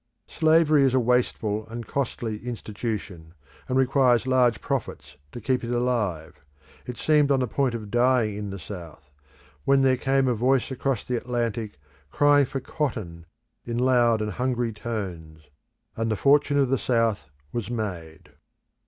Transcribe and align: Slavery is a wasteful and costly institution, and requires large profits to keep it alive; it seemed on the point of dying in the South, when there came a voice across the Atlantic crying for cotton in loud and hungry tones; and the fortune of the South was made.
Slavery 0.25 0.81
is 0.81 0.95
a 0.95 0.99
wasteful 0.99 1.67
and 1.69 1.85
costly 1.85 2.39
institution, 2.43 3.35
and 3.69 3.77
requires 3.77 4.25
large 4.25 4.59
profits 4.59 5.15
to 5.31 5.39
keep 5.39 5.63
it 5.63 5.69
alive; 5.69 6.43
it 6.87 6.97
seemed 6.97 7.29
on 7.29 7.39
the 7.41 7.47
point 7.47 7.75
of 7.75 7.91
dying 7.91 8.35
in 8.35 8.49
the 8.49 8.57
South, 8.57 9.11
when 9.63 9.83
there 9.83 9.97
came 9.97 10.27
a 10.27 10.33
voice 10.33 10.71
across 10.71 11.05
the 11.05 11.17
Atlantic 11.17 11.77
crying 12.09 12.47
for 12.47 12.59
cotton 12.59 13.27
in 13.63 13.77
loud 13.77 14.23
and 14.23 14.31
hungry 14.31 14.73
tones; 14.73 15.51
and 15.95 16.09
the 16.09 16.15
fortune 16.17 16.57
of 16.57 16.69
the 16.69 16.79
South 16.79 17.29
was 17.53 17.69
made. 17.69 18.31